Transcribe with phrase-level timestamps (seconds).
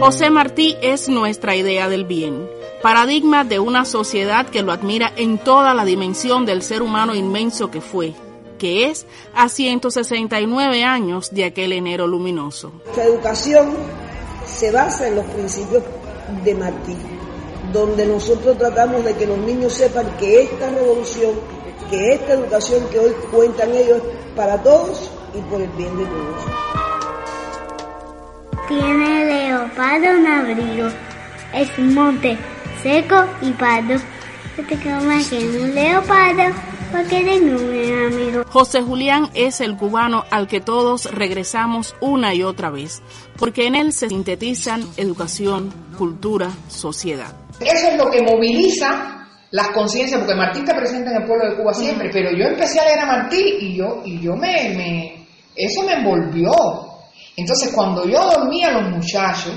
[0.00, 2.48] José Martí es nuestra idea del bien,
[2.82, 7.70] paradigma de una sociedad que lo admira en toda la dimensión del ser humano inmenso
[7.70, 8.14] que fue,
[8.58, 12.72] que es a 169 años de aquel enero luminoso.
[12.96, 13.74] La educación
[14.46, 15.82] se basa en los principios
[16.44, 16.96] de Martí,
[17.70, 21.32] donde nosotros tratamos de que los niños sepan que esta revolución,
[21.90, 24.00] que esta educación que hoy cuentan ellos
[24.34, 26.89] para todos y por el bien de todos.
[28.70, 30.86] Tiene leopardo un abrigo,
[31.52, 32.38] es un monte
[32.84, 33.94] seco y pardo.
[34.56, 36.54] Yo te que un leopardo
[36.92, 38.44] porque tengo un amigo.
[38.48, 43.02] José Julián es el cubano al que todos regresamos una y otra vez,
[43.36, 47.34] porque en él se sintetizan educación, cultura, sociedad.
[47.58, 51.56] Eso es lo que moviliza las conciencias, porque Martí está presente en el pueblo de
[51.56, 55.26] Cuba siempre, pero yo empecé a leer a Martí y yo, y yo me, me,
[55.56, 56.89] eso me envolvió.
[57.40, 59.54] Entonces cuando yo dormía a los muchachos,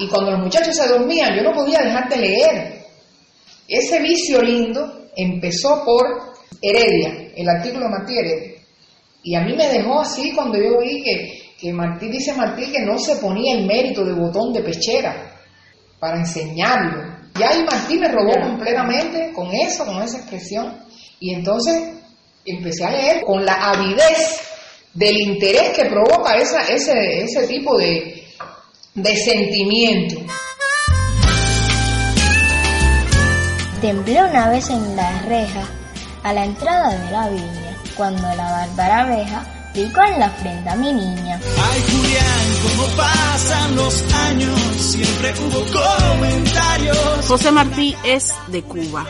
[0.00, 2.84] y cuando los muchachos se dormían, yo no podía dejar de leer.
[3.68, 8.54] Ese vicio lindo empezó por Heredia, el artículo de Martí Heredia.
[9.22, 12.80] Y a mí me dejó así cuando yo vi que, que Martí dice Martí que
[12.80, 15.38] no se ponía el mérito de botón de pechera
[16.00, 17.14] para enseñarlo.
[17.38, 20.82] Ya ahí Martí me robó completamente con eso, con esa expresión.
[21.20, 21.92] Y entonces
[22.44, 24.53] empecé a leer con la avidez
[24.94, 28.24] del interés que provoca esa, ese, ese tipo de,
[28.94, 30.16] de sentimiento.
[33.80, 35.68] Temblé una vez en la reja
[36.22, 40.76] a la entrada de la viña, cuando la bárbara abeja picó en la frente a
[40.76, 41.40] mi niña.
[41.42, 47.26] Ay Julián, cómo pasan los años, siempre hubo comentarios.
[47.26, 49.04] José Martí es de Cuba,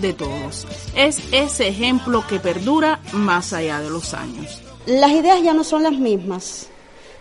[0.00, 0.66] de todos.
[0.94, 4.60] Es ese ejemplo que perdura más allá de los años.
[4.86, 6.68] Las ideas ya no son las mismas,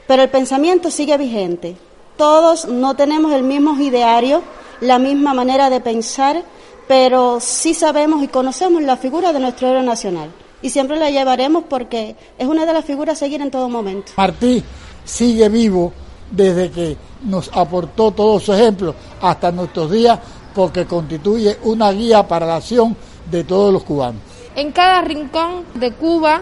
[0.07, 1.75] pero el pensamiento sigue vigente.
[2.17, 4.41] Todos no tenemos el mismo ideario,
[4.81, 6.43] la misma manera de pensar,
[6.87, 10.31] pero sí sabemos y conocemos la figura de nuestro héroe nacional.
[10.61, 14.13] Y siempre la llevaremos porque es una de las figuras a seguir en todo momento.
[14.17, 14.63] Martí
[15.03, 15.91] sigue vivo
[16.31, 20.19] desde que nos aportó todos sus ejemplos hasta nuestros días
[20.53, 22.95] porque constituye una guía para la acción
[23.29, 24.21] de todos los cubanos.
[24.55, 26.41] En cada rincón de Cuba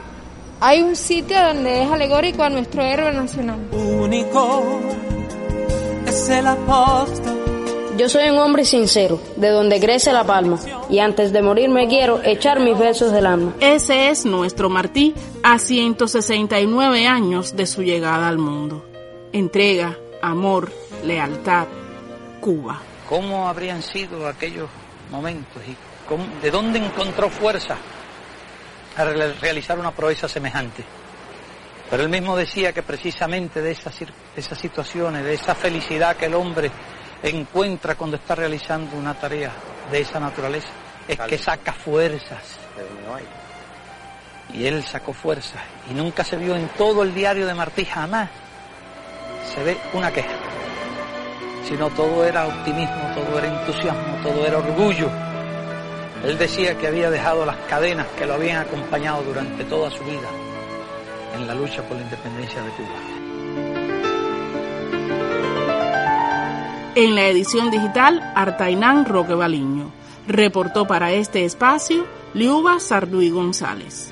[0.60, 3.60] hay un sitio donde es alegórico a nuestro héroe nacional.
[3.72, 4.64] Único
[6.08, 7.34] es el apóstol.
[7.98, 11.88] Yo soy un hombre sincero, de donde crece la palma, y antes de morir me
[11.88, 13.56] quiero echar mis versos del alma.
[13.60, 18.86] Ese es nuestro Martí a 169 años de su llegada al mundo.
[19.34, 20.72] Entrega, amor,
[21.04, 21.66] lealtad,
[22.40, 22.80] Cuba.
[23.10, 24.70] ¿Cómo habrían sido aquellos
[25.12, 25.76] momentos y
[26.08, 27.78] cómo- de dónde encontró fuerza
[28.98, 30.84] a re- realizar una proeza semejante?
[31.90, 36.26] Pero él mismo decía que precisamente de esas, cir- esas situaciones, de esa felicidad que
[36.26, 36.70] el hombre
[37.24, 39.52] encuentra cuando está realizando una tarea
[39.92, 40.68] de esa naturaleza,
[41.08, 42.44] es que saca fuerzas.
[44.54, 48.30] Y él sacó fuerzas y nunca se vio en todo el diario de Martí, jamás
[49.54, 50.30] se ve una queja,
[51.68, 55.10] sino todo era optimismo, todo era entusiasmo, todo era orgullo.
[56.24, 60.30] Él decía que había dejado las cadenas que lo habían acompañado durante toda su vida
[61.36, 63.18] en la lucha por la independencia de Cuba.
[66.96, 69.92] En la edición digital, Artainán Roque Baliño.
[70.28, 74.12] Reportó para este espacio Liuba Sarduy González.